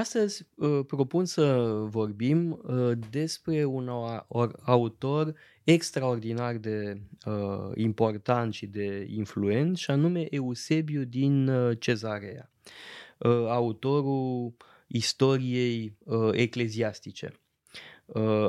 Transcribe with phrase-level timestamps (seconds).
[0.00, 3.90] Astăzi uh, propun să vorbim uh, despre un
[4.62, 5.34] autor
[5.64, 12.50] extraordinar de uh, important și de influent, și anume Eusebiu din Cezarea,
[13.48, 14.56] autorul
[14.86, 15.96] istoriei
[16.32, 17.40] ecleziastice.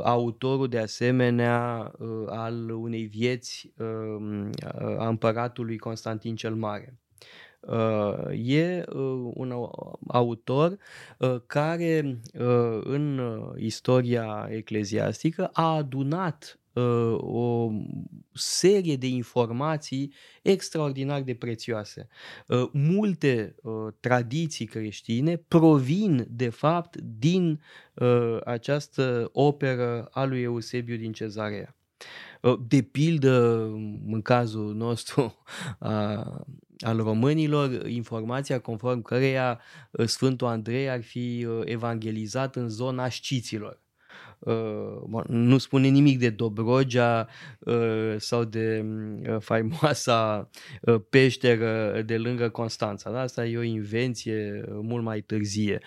[0.03, 1.91] Autorul, de asemenea,
[2.27, 3.73] al unei vieți
[4.97, 7.10] a împăratului Constantin cel Mare Uh,
[8.31, 9.53] e uh, un
[10.07, 10.77] autor
[11.17, 12.19] uh, care
[12.83, 13.21] în
[13.57, 16.55] istoria ecleziastică a adunat
[17.17, 17.71] o
[18.33, 22.07] serie de informații extraordinar de prețioase.
[22.71, 23.55] Multe
[23.99, 27.61] tradiții creștine provin, de fapt, din
[28.45, 31.75] această operă a lui Eusebiu din Cezarea.
[32.67, 33.63] De pildă,
[34.05, 35.43] în cazul nostru,
[35.79, 36.45] a,
[36.81, 39.59] al românilor, informația conform căreia
[39.91, 43.79] uh, Sfântul Andrei ar fi uh, evangelizat în zona șciților.
[44.41, 47.27] Uh, nu spune nimic de Dobrogea
[47.59, 50.49] uh, sau de uh, faimoasa
[51.09, 53.11] peșteră de lângă Constanța.
[53.11, 53.19] Da?
[53.19, 55.81] Asta e o invenție mult mai târzie.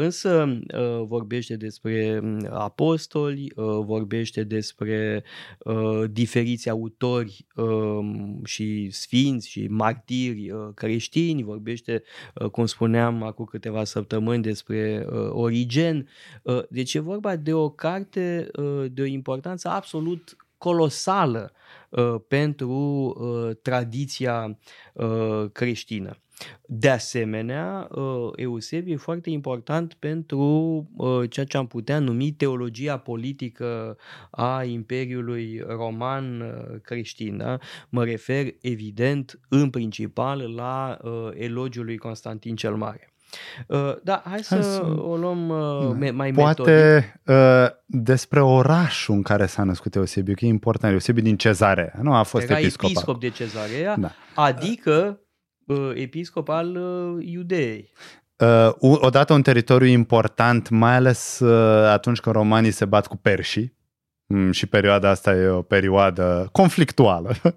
[0.00, 0.58] Însă
[1.06, 3.52] vorbește despre mm, apostoli,
[3.84, 5.24] vorbește despre
[6.10, 12.02] diferiți autori um, și sfinți și martiri creștini, vorbește,
[12.52, 16.08] cum spuneam acum câteva săptămâni, despre Origen.
[16.68, 21.52] Deci e vorba de o carte uh, de o importanță absolut colosală
[21.90, 24.58] uh, pentru uh, tradiția
[25.52, 26.16] creștină.
[26.66, 27.88] De asemenea,
[28.34, 30.86] Eusebiu e foarte important pentru
[31.30, 33.96] ceea ce am putea numi teologia politică
[34.30, 36.44] a Imperiului Roman
[36.82, 37.36] creștin.
[37.36, 37.58] Da?
[37.88, 40.98] Mă refer, evident, în principal la
[41.34, 43.15] elogiul lui Constantin cel Mare.
[43.66, 46.12] Uh, da, hai să, hai să o luăm uh, da.
[46.12, 50.92] mai Poate uh, despre orașul în care s-a născut Eusebiu, că e important.
[50.92, 52.90] Eusebiu din Cezarea, nu a fost Era episcop.
[52.90, 54.10] episcop de Cezarea, da.
[54.34, 55.20] adică
[55.66, 57.92] uh, episcop al uh, Iudeei.
[58.38, 63.62] Uh, odată un teritoriu important, mai ales uh, atunci când romanii se bat cu perșii,
[63.62, 63.75] mm,
[64.50, 67.34] și perioada asta e o perioadă conflictuală.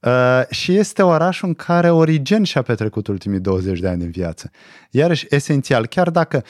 [0.00, 4.50] Uh, și este orașul în care Origen și-a petrecut ultimii 20 de ani în viață.
[4.90, 6.44] Iarăși, esențial, chiar dacă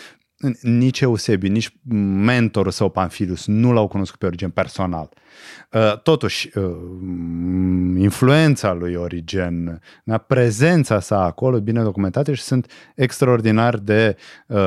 [0.60, 1.76] nici Eusebiu, nici
[2.24, 5.08] mentorul său Pamfilius nu l-au cunoscut pe Origen personal.
[5.72, 6.64] Uh, totuși, uh,
[7.98, 9.80] influența lui Origen,
[10.26, 14.16] prezența sa acolo, bine documentate și sunt extraordinar de
[14.47, 14.58] uh,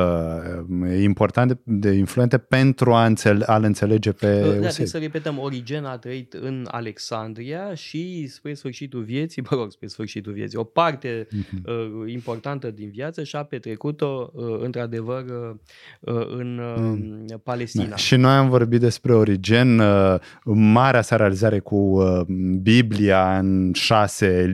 [1.02, 4.86] importante, de influente pentru a, înțele- a înțelege pe da, Eusebiu.
[4.86, 10.32] să repetăm, Origen a trăit în Alexandria și spre sfârșitul vieții, mă rog, spre sfârșitul
[10.32, 11.64] vieții, o parte uh-huh.
[11.64, 15.54] uh, importantă din viață și-a petrecut-o uh, într-adevăr uh,
[16.00, 17.84] uh în uh, Palestina.
[17.88, 17.96] Da.
[17.96, 20.14] Și noi am vorbit despre Origen, uh,
[20.60, 22.20] marea sa realizare cu uh,
[22.62, 24.52] Biblia în șase,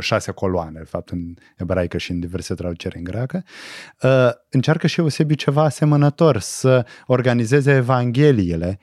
[0.00, 3.44] șase coloane, de fapt în ebraică și în diverse traduceri în greacă,
[4.02, 8.78] uh, încearcă și Eusebiu ceva asemănător, să organizeze evangheliile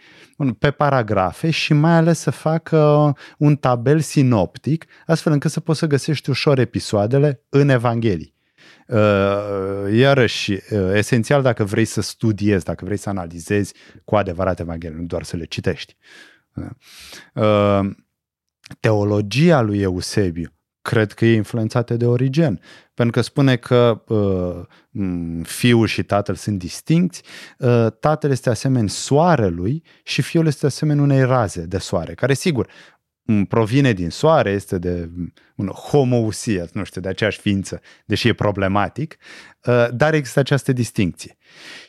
[0.60, 5.88] pe paragrafe și mai ales să facă un tabel sinoptic, astfel încât să poți să
[5.88, 8.34] găsești ușor episoadele în evanghelii.
[8.88, 10.60] Uh, iarăși, uh,
[10.94, 13.74] esențial dacă vrei să studiezi, dacă vrei să analizezi
[14.06, 15.98] cu adevărat Evanghelia, nu doar să le citești.
[17.34, 17.80] Uh,
[18.80, 22.60] teologia lui Eusebiu cred că e influențată de Origen,
[22.94, 24.04] pentru că spune că
[25.44, 27.24] fiul și tatăl sunt distincți,
[28.00, 32.70] tatăl este asemenea soarelui și fiul este asemenea unei raze de soare, care sigur
[33.48, 35.10] provine din soare, este de
[35.56, 39.18] un homousia, nu știu, de aceeași ființă, deși e problematic,
[39.66, 41.38] uh, dar există această distinție.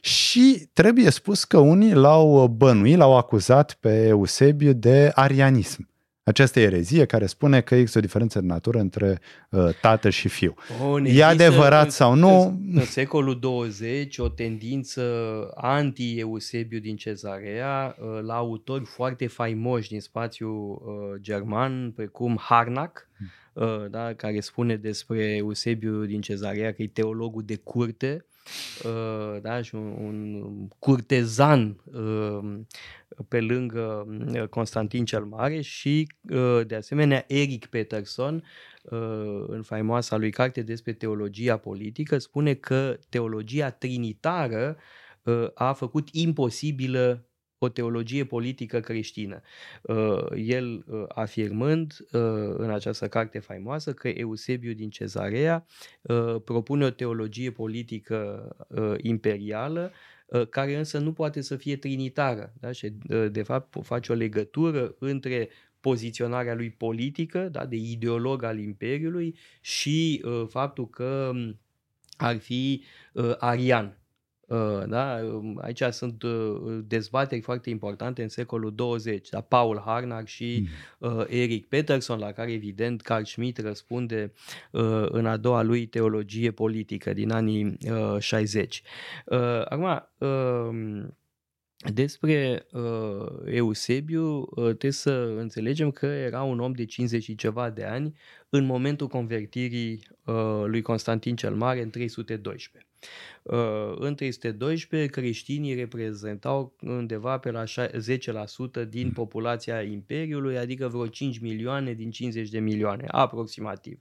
[0.00, 5.88] Și trebuie spus că unii l-au bănuit, l-au acuzat pe Eusebiu de arianism.
[6.24, 10.54] Această erezie care spune că există o diferență de natură între uh, tată și fiu.
[10.82, 12.60] O, e adevărat în, sau nu?
[12.72, 15.02] În secolul 20 o tendință
[15.54, 23.26] anti-Eusebiu din Cezarea uh, la autori foarte faimoși din spațiul uh, german, precum Harnack, uh,
[23.90, 28.26] da, care spune despre Eusebiu din Cezarea că e teologul de curte,
[28.84, 32.60] uh, da, și un, un curtezan uh,
[33.28, 38.44] pe lângă uh, Constantin cel Mare și uh, de asemenea Eric Peterson
[38.82, 44.76] uh, în faimoasa lui carte despre teologia politică spune că teologia trinitară
[45.54, 47.26] a făcut imposibilă
[47.58, 49.40] o teologie politică creștină.
[49.82, 52.20] Uh, el uh, afirmând uh,
[52.56, 55.66] în această carte faimoasă că Eusebiu din Cezarea
[56.44, 58.48] propune o teologie politică
[58.96, 59.92] imperială
[60.50, 62.52] care însă nu poate să fie trinitară.
[62.60, 62.72] Da?
[62.72, 62.88] Și
[63.30, 65.48] de fapt face o legătură între
[65.80, 67.66] poziționarea lui politică, da?
[67.66, 71.58] de ideolog al Imperiului și faptul că um,
[72.16, 72.82] ar fi
[73.38, 74.03] arian.
[74.46, 75.20] Uh, da?
[75.22, 79.40] Um, aici sunt uh, dezbateri foarte importante în secolul 20, da?
[79.40, 80.68] Paul Harnack și
[81.00, 81.10] mm.
[81.10, 84.32] uh, Eric Peterson, la care evident Carl Schmitt răspunde
[84.70, 88.82] uh, în a doua lui teologie politică din anii uh, 60.
[89.26, 91.06] Uh, acum, uh,
[91.92, 97.70] despre uh, Eusebiu uh, trebuie să înțelegem că era un om de 50 și ceva
[97.70, 98.14] de ani
[98.48, 102.90] în momentul convertirii uh, lui Constantin cel Mare în 312.
[103.42, 111.38] Uh, în 312 creștinii reprezentau undeva pe la 10% din populația Imperiului, adică vreo 5
[111.38, 113.98] milioane din 50 de milioane, aproximativ.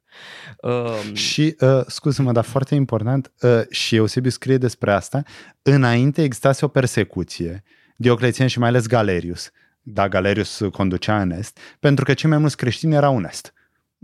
[0.62, 5.24] Uh, și, uh, scuză-mă, dar foarte important, uh, și Eusebiu scrie despre asta,
[5.62, 7.64] înainte existase o persecuție,
[7.98, 9.52] Dioclețian și mai ales Galerius,
[9.82, 13.54] da, Galerius conducea în est, pentru că cei mai mulți creștini erau în est.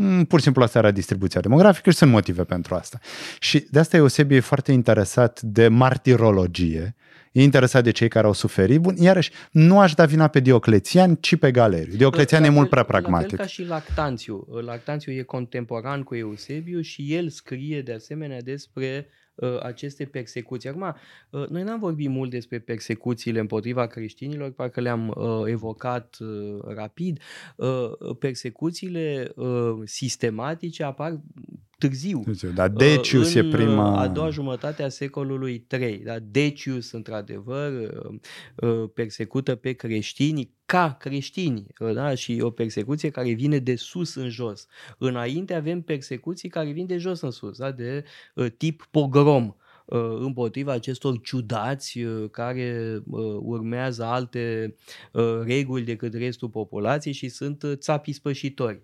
[0.01, 2.99] Mm, pur și simplu asta era distribuția demografică și sunt motive pentru asta.
[3.39, 6.95] Și de asta Eusebiu e foarte interesat de martirologie,
[7.31, 8.79] e interesat de cei care au suferit.
[8.79, 11.95] Bun, iarăși, nu aș da vina pe Dioclețian, ci pe Galeriu.
[11.95, 13.31] Dioclețian la e mult prea pragmatic.
[13.31, 14.47] La fel ca și Lactanțiu.
[14.65, 19.11] Lactanțiu e contemporan cu Eusebiu și el scrie de asemenea despre uh,
[19.61, 20.69] aceste persecuții.
[20.69, 20.95] Acum,
[21.29, 27.19] uh, noi n-am vorbit mult despre persecuțiile împotriva creștinilor, parcă le-am uh, evocat uh, rapid.
[27.55, 31.19] Uh, persecuțiile uh, sistematice apar
[31.79, 32.23] târziu.
[32.53, 33.99] Da, Decius în e prima...
[33.99, 35.97] a doua jumătate a secolului III.
[35.97, 37.71] Da, Decius, într-adevăr,
[38.93, 42.15] persecută pe creștini ca creștini da?
[42.15, 44.67] și o persecuție care vine de sus în jos.
[44.97, 47.71] Înainte avem persecuții care vin de jos în sus, da?
[47.71, 48.03] de
[48.57, 49.53] tip pogrom
[50.19, 51.99] împotriva acestor ciudați
[52.31, 52.99] care
[53.39, 54.75] urmează alte
[55.43, 58.81] reguli decât restul populației și sunt țapi spășitori.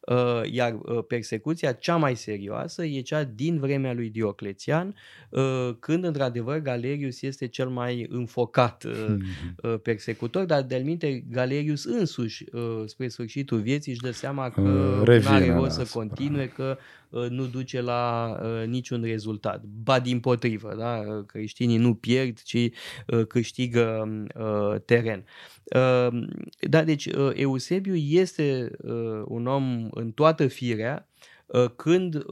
[0.00, 4.94] Uh, iar uh, persecuția cea mai serioasă e cea din vremea lui Dioclețian,
[5.30, 9.22] uh, când într-adevăr Galerius este cel mai înfocat hmm.
[9.82, 12.44] persecutor, dar de minte Galerius însuși
[12.86, 16.78] spre sfârșitul vieții își dă seama că nu are rost să continue, că
[17.28, 18.36] nu duce la
[18.66, 19.62] niciun rezultat.
[19.82, 21.22] Ba din potrivă, da?
[21.26, 22.70] creștinii nu pierd, ci
[23.28, 24.08] câștigă
[24.84, 25.24] teren.
[26.60, 28.70] Da, deci Eusebiu este
[29.24, 29.51] un om
[29.90, 31.06] în toată firea
[31.76, 32.24] când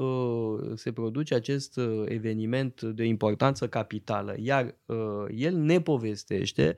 [0.75, 4.75] se produce acest eveniment de importanță capitală, iar
[5.37, 6.77] el ne povestește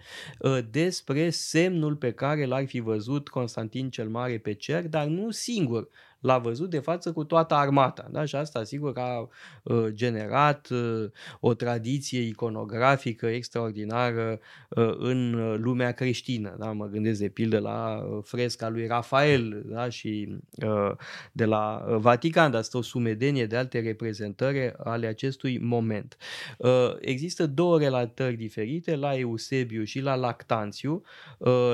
[0.70, 5.88] despre semnul pe care l-ar fi văzut Constantin cel Mare pe cer, dar nu singur,
[6.22, 8.08] l-a văzut de față cu toată armata.
[8.10, 8.24] Da?
[8.24, 9.28] Și asta, sigur, a
[9.62, 11.04] uh, generat uh,
[11.40, 14.38] o tradiție iconografică extraordinară
[14.68, 15.32] uh, în
[15.62, 16.56] lumea creștină.
[16.58, 16.72] Da?
[16.72, 19.88] Mă gândesc, de pildă, la fresca lui Rafael da?
[19.88, 20.36] și
[21.32, 26.16] de la Vatican, dar este o sumedenie de alte reprezentări ale acestui moment.
[27.00, 31.02] Există două relatări diferite, la Eusebiu și la Lactanțiu.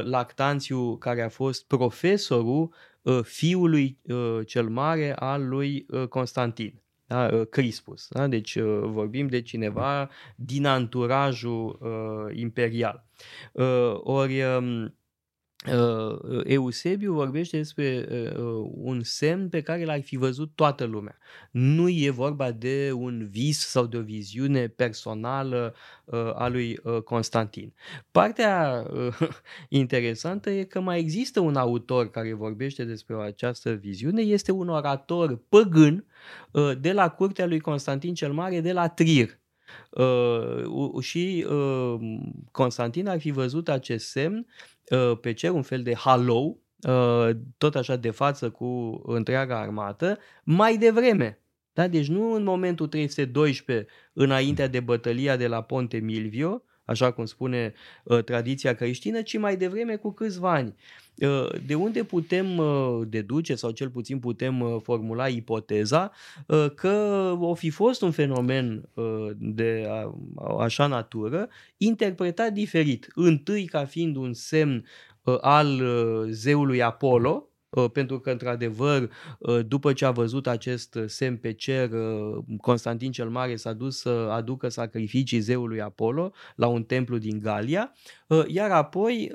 [0.03, 2.88] Lactanțiu, care a fost profesorul Uh,
[3.23, 6.83] fiului uh, cel mare al lui uh, Constantin.
[7.07, 8.09] Da, Crispus.
[8.11, 8.27] Da?
[8.27, 13.07] Deci vorbim de cineva din anturajul uh, imperial.
[13.53, 14.98] Uh, ori um,
[15.67, 21.19] Uh, Eusebiu vorbește despre uh, un semn pe care l-ar fi văzut toată lumea.
[21.51, 25.75] Nu e vorba de un vis sau de o viziune personală
[26.05, 27.75] uh, a lui Constantin.
[28.11, 28.87] Partea
[29.69, 35.41] interesantă e că mai există un autor care vorbește despre această viziune, este un orator
[35.49, 36.05] păgân
[36.81, 39.39] de la curtea lui Constantin cel Mare de la Trier.
[39.91, 41.95] Uh, și uh,
[42.51, 44.47] Constantin ar fi văzut acest semn
[44.91, 50.19] uh, pe cer, un fel de halou, uh, tot așa de față cu întreaga armată,
[50.45, 51.43] mai devreme.
[51.73, 51.89] Da?
[51.89, 57.73] Deci nu în momentul 312, înaintea de bătălia de la Ponte Milvio, așa cum spune
[58.03, 60.75] uh, tradiția creștină, ci mai devreme cu câțiva ani.
[61.21, 66.13] Uh, de unde putem uh, deduce sau cel puțin putem uh, formula ipoteza
[66.75, 66.89] că
[67.41, 68.89] o fi fost un fenomen
[69.39, 69.89] de
[70.59, 73.09] așa natură interpretat diferit.
[73.15, 74.85] Întâi ca fiind un semn
[75.41, 75.83] al
[76.31, 77.48] zeului Apollo, Uh,
[77.93, 83.29] pentru că, într-adevăr, uh, după ce a văzut acest semn pe cer, uh, Constantin cel
[83.29, 87.93] Mare s-a dus să aducă sacrificii zeului Apollo la un templu din Galia,
[88.47, 89.33] iar apoi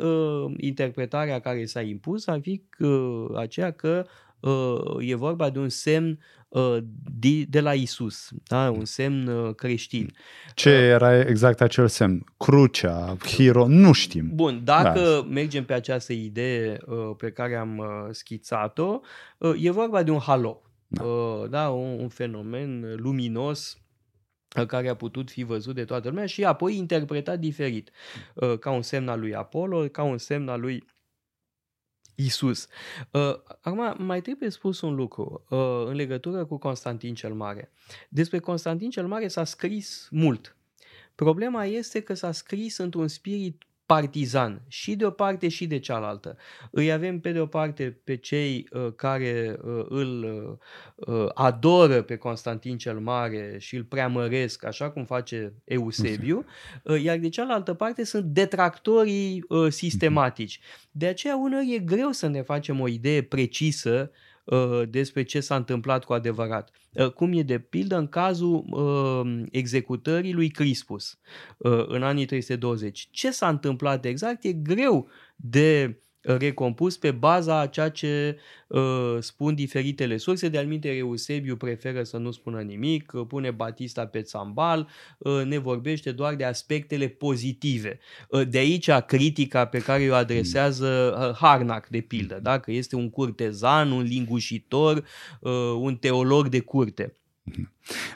[0.58, 2.62] interpretarea care s-a impus ar fi
[3.36, 4.06] aceea că
[5.00, 6.20] e vorba de un semn
[7.20, 8.70] de, de la Isus, da?
[8.70, 10.14] un semn creștin.
[10.54, 12.24] Ce era exact acel semn?
[12.38, 14.30] Crucea, hiro, nu știm.
[14.34, 15.28] Bun, dacă da.
[15.30, 16.78] mergem pe această idee
[17.18, 19.00] pe care am schițat-o,
[19.60, 21.04] e vorba de un halo, da,
[21.50, 21.70] da?
[21.70, 23.78] Un, un fenomen luminos
[24.68, 27.92] care a putut fi văzut de toată lumea și apoi interpretat diferit,
[28.60, 30.84] ca un semn al lui Apollo, ca un semn al lui
[32.16, 32.68] Isus.
[33.12, 37.72] Uh, acum, mai trebuie spus un lucru uh, în legătură cu Constantin cel Mare.
[38.10, 40.56] Despre Constantin cel Mare s-a scris mult.
[41.16, 43.64] Problema este că s-a scris într-un spirit
[43.94, 46.38] partizan și de o parte și de cealaltă.
[46.72, 50.24] Îi avem pe de o parte pe cei uh, care uh, îl
[50.96, 56.46] uh, adoră pe Constantin cel Mare și îl preamăresc, așa cum face Eusebiu,
[56.84, 60.60] uh, iar de cealaltă parte sunt detractorii uh, sistematici.
[60.92, 64.33] De aceea uneori e greu să ne facem o idee precisă Uh,
[64.90, 66.72] despre ce s-a întâmplat cu adevărat.
[66.92, 71.20] Uh, cum e de pildă în cazul uh, executării lui Crispus
[71.88, 73.08] în anii 320.
[73.12, 78.38] Ce s-a întâmplat exact e greu de recompus pe baza a ceea ce
[78.68, 80.50] uh, spun diferitele surse.
[80.50, 84.88] De alminte, Eusebiu preferă să nu spună nimic, uh, pune Batista pe țambal,
[85.18, 88.00] uh, ne vorbește doar de aspectele pozitive.
[88.30, 92.60] Uh, de aici critica pe care o adresează uh, Harnac, de pildă, da?
[92.60, 95.04] că este un curtezan, un lingușitor,
[95.40, 97.18] uh, un teolog de curte.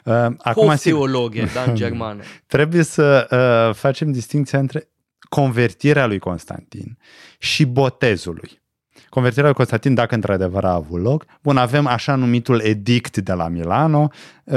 [0.04, 2.22] Uh, acum, teologe, da, în germană.
[2.46, 4.88] Trebuie să uh, facem distinția între
[5.28, 6.98] convertirea lui Constantin
[7.38, 8.60] și botezul lui.
[9.08, 13.48] Convertirea lui Constantin, dacă într-adevăr a avut loc, bun, avem așa numitul edict de la
[13.48, 14.10] Milano
[14.44, 14.56] uh,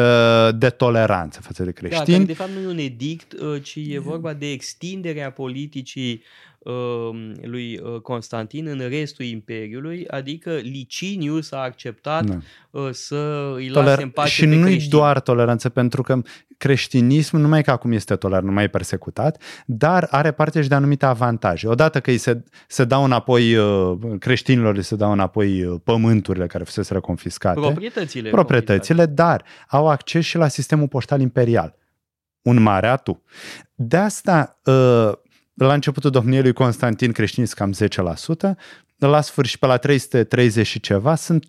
[0.55, 2.17] de toleranță față de creștini.
[2.17, 6.50] Da, de fapt nu e un edict, uh, ci e vorba de extinderea politicii Um,
[7.41, 12.37] lui uh, Constantin în restul Imperiului, adică Licinius a acceptat da.
[12.69, 16.21] Uh, să îi lase Toler- în pace Și nu e doar toleranță, pentru că
[16.57, 20.75] creștinismul, numai că acum este tolerant, nu mai e persecutat, dar are parte și de
[20.75, 21.67] anumite avantaje.
[21.67, 26.63] Odată că îi se, se dau înapoi uh, creștinilor, îi se dau înapoi pământurile care
[26.63, 27.59] fusese confiscate.
[27.59, 28.29] Proprietățile.
[28.29, 31.75] Proprietățile, dar au acces și la sistemul poștal imperial.
[32.41, 33.23] Un mare atu.
[33.75, 34.59] De asta,
[35.53, 37.73] la începutul domniei lui Constantin creștinii cam
[38.53, 38.57] 10%,
[38.97, 41.45] la sfârșit pe la 330 și ceva sunt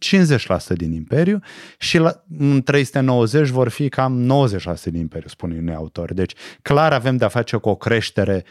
[0.72, 1.40] 50% din imperiu
[1.78, 2.24] și la
[2.64, 4.46] 390 vor fi cam
[4.80, 6.12] 90% din imperiu, spune unui autor.
[6.12, 6.32] Deci
[6.62, 8.44] clar avem de-a face cu o creștere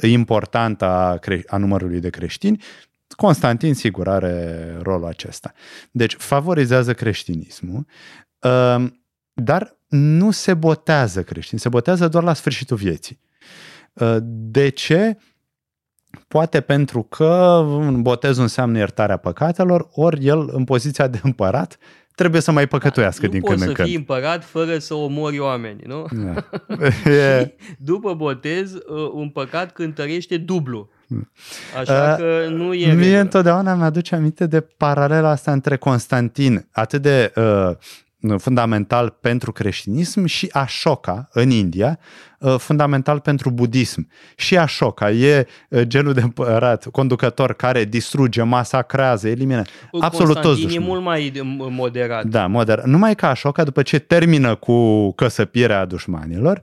[0.00, 2.62] importantă a, cre- a numărului de creștini.
[3.08, 5.52] Constantin, sigur, are rolul acesta.
[5.90, 7.86] Deci favorizează creștinismul,
[8.38, 8.84] uh,
[9.32, 13.20] dar nu se botează creștini, se botează doar la sfârșitul vieții.
[13.92, 15.16] Uh, de ce?
[16.28, 17.24] Poate pentru că
[17.64, 21.78] un botez înseamnă iertarea păcatelor, ori el, în poziția de împărat,
[22.14, 23.68] trebuie să mai păcătuiască da, din când în când.
[23.68, 26.06] Nu poți să fii împărat fără să omori oameni, nu?
[26.10, 26.44] Da.
[27.12, 27.54] e...
[27.78, 30.90] După botez, uh, un păcat cântărește dublu.
[31.80, 32.92] Așa uh, că nu e...
[32.92, 37.76] Mie întotdeauna mi-aduce aminte de paralela asta între Constantin, atât de uh,
[38.38, 41.98] fundamental pentru creștinism și Ashoka în India,
[42.38, 44.08] uh, fundamental pentru budism.
[44.36, 49.62] Și Ashoka e uh, genul de împărat, conducător care distruge, masacrează, elimină
[50.00, 50.84] absolut toți dușmani.
[50.84, 51.32] e mult mai
[51.70, 52.24] moderat.
[52.24, 52.84] Da, moderat.
[52.84, 56.62] Numai că Ashoka, după ce termină cu căsăpirea dușmanilor,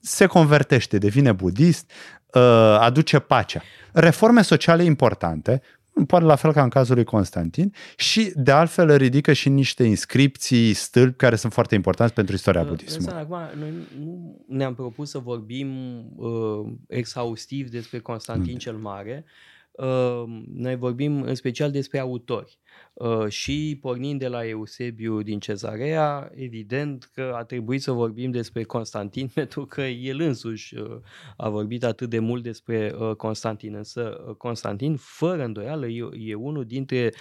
[0.00, 1.90] se convertește, devine budist,
[2.32, 2.42] uh,
[2.80, 3.62] aduce pacea.
[3.92, 5.62] Reforme sociale importante,
[6.06, 10.72] poate la fel ca în cazul lui Constantin și de altfel ridică și niște inscripții,
[10.72, 13.16] stâlpi care sunt foarte importanți pentru istoria budismului.
[13.16, 15.70] Acum, noi nu ne-am propus să vorbim
[16.16, 18.58] uh, exhaustiv despre Constantin mm.
[18.58, 19.24] cel Mare,
[19.72, 20.22] uh,
[20.54, 22.58] noi vorbim în special despre autori.
[22.98, 28.62] Uh, și pornind de la Eusebiu din Cezarea, evident că a trebuit să vorbim despre
[28.62, 30.96] Constantin, pentru că el însuși uh,
[31.36, 33.74] a vorbit atât de mult despre uh, Constantin.
[33.74, 35.86] Însă Constantin, fără îndoială,
[36.18, 37.12] e unul dintre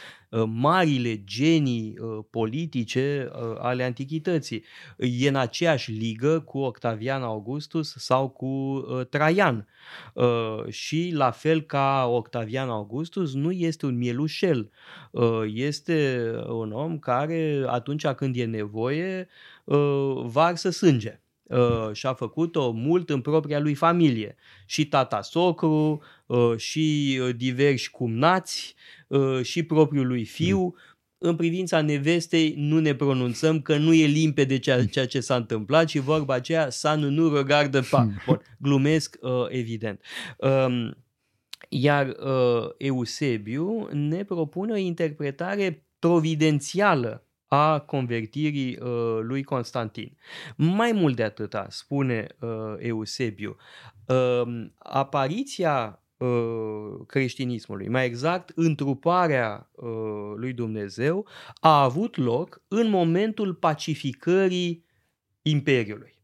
[0.45, 1.93] marile genii
[2.29, 4.63] politice ale antichității.
[4.97, 9.67] E în aceeași ligă cu Octavian Augustus sau cu Traian.
[10.67, 14.71] Și la fel ca Octavian Augustus, nu este un mielușel,
[15.53, 19.27] este un om care atunci când e nevoie
[20.25, 21.19] varsă sânge.
[21.47, 24.35] uh, și-a făcut-o mult în propria lui familie.
[24.65, 28.75] Și tata socru, uh, și uh, diversi cumnați,
[29.07, 30.59] uh, și propriul lui fiu.
[30.59, 30.75] Mm.
[31.19, 35.89] În privința nevestei nu ne pronunțăm că nu e limpede ceea, ceea ce s-a întâmplat
[35.89, 38.07] și vorba aceea să nu regardă pa.
[38.25, 40.01] Bun, glumesc uh, evident.
[40.37, 40.97] Um,
[41.69, 50.17] iar uh, Eusebiu ne propune o interpretare providențială a convertirii uh, lui Constantin.
[50.55, 53.55] Mai mult de atâta, spune uh, Eusebiu,
[54.07, 59.89] uh, apariția uh, creștinismului, mai exact întruparea uh,
[60.36, 61.27] lui Dumnezeu,
[61.59, 64.86] a avut loc în momentul pacificării
[65.41, 66.15] Imperiului.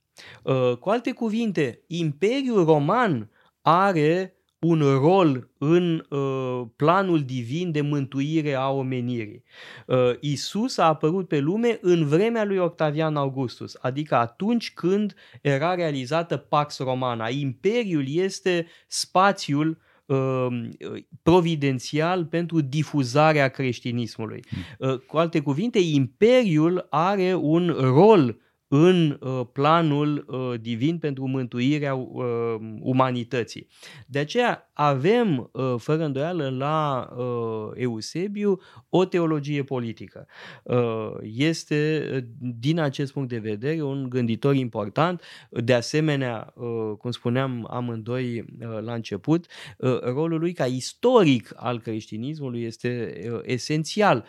[0.43, 3.29] Uh, cu alte cuvinte, Imperiul Roman
[3.61, 9.43] are un rol în uh, planul divin de mântuire a omenirii.
[9.87, 15.75] Uh, Isus a apărut pe lume în vremea lui Octavian Augustus, adică atunci când era
[15.75, 17.29] realizată Pax Romana.
[17.29, 20.47] Imperiul este spațiul uh,
[21.21, 24.43] providențial pentru difuzarea creștinismului.
[24.49, 24.89] Hmm.
[24.89, 28.41] Uh, cu alte cuvinte, imperiul are un rol
[28.75, 32.23] în uh, planul uh, divin pentru mântuirea uh,
[32.79, 33.67] umanității.
[34.07, 37.09] De aceea avem, fără îndoială, la
[37.75, 40.27] Eusebiu o teologie politică.
[41.21, 45.21] Este, din acest punct de vedere, un gânditor important.
[45.49, 46.53] De asemenea,
[46.97, 48.45] cum spuneam amândoi
[48.81, 49.45] la început,
[50.01, 53.13] rolul lui ca istoric al creștinismului este
[53.43, 54.25] esențial.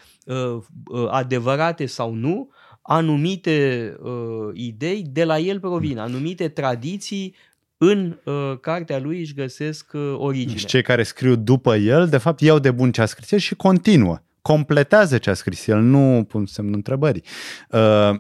[1.08, 2.50] Adevărate sau nu,
[2.87, 7.35] anumite uh, idei de la el provin, anumite tradiții
[7.76, 10.57] în uh, cartea lui își găsesc uh, origine.
[10.57, 13.38] Și cei care scriu după el, de fapt, iau de bun ce a scris el
[13.38, 14.19] și continuă.
[14.43, 17.23] Completează ce a scris el, nu pun semnul întrebării.
[17.71, 18.19] Uh,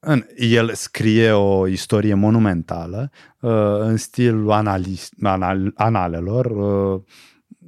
[0.00, 7.00] în, el scrie o istorie monumentală uh, în stil analist, anal, analelor, uh,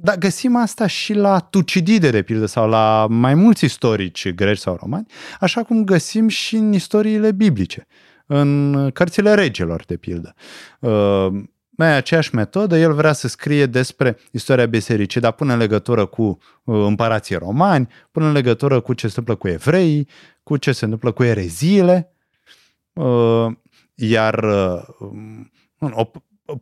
[0.03, 4.77] dar găsim asta și la Tucidide, de pildă, sau la mai mulți istorici greci sau
[4.81, 5.05] romani,
[5.39, 7.87] așa cum găsim și în istoriile biblice,
[8.25, 10.33] în cărțile regilor, de pildă.
[10.79, 11.27] Uh,
[11.69, 16.23] mai aceeași metodă, el vrea să scrie despre istoria bisericii, dar pune în legătură cu
[16.63, 20.07] uh, împărații romani, pune în legătură cu ce se întâmplă cu evreii,
[20.43, 22.13] cu ce se întâmplă cu ereziile,
[22.93, 23.47] uh,
[23.95, 24.45] iar
[25.79, 26.11] o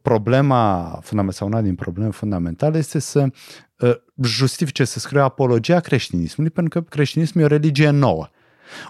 [0.02, 3.28] problema fundamentală sau una din probleme fundamentale este să
[3.80, 8.30] uh, justifice, să scrie apologia creștinismului, pentru că creștinismul e o religie nouă.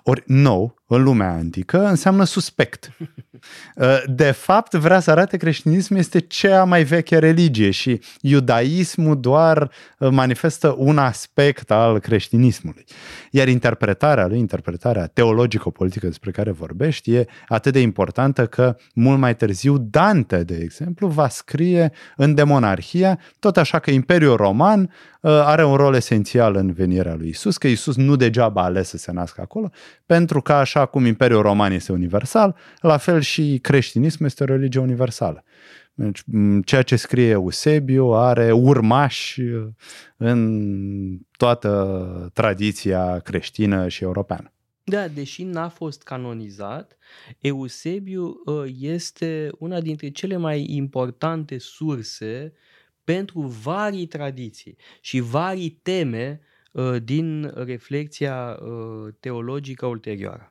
[0.04, 2.91] Ori nou, în lumea antică, înseamnă suspect.
[3.75, 9.71] Uh, de fapt, vrea să arate creștinismul este cea mai veche religie și iudaismul doar
[9.97, 12.84] uh, manifestă un aspect al creștinismului.
[13.32, 19.36] Iar interpretarea lui, interpretarea teologico-politică despre care vorbești, e atât de importantă că mult mai
[19.36, 25.65] târziu Dante, de exemplu, va scrie în Demonarhia, tot așa că Imperiul Roman uh, are
[25.65, 29.12] un rol esențial în venirea lui Isus, că Isus nu degeaba a ales să se
[29.12, 29.69] nască acolo,
[30.06, 34.82] pentru că așa cum Imperiul Roman este universal, la fel și creștinismul este o religie
[34.82, 35.44] universală.
[35.94, 36.24] Deci,
[36.65, 39.41] ceea ce scrie Eusebiu are urmași
[40.17, 44.52] în toată tradiția creștină și europeană.
[44.84, 46.98] Da, deși n-a fost canonizat,
[47.39, 52.54] Eusebiu ă, este una dintre cele mai importante surse
[53.04, 56.41] pentru varii tradiții și varii teme
[56.76, 60.51] ă, din reflexia ă, teologică ulterioară.